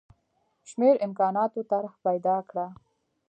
[0.69, 2.65] شمېر امکاناتو طرح پیدا کړه.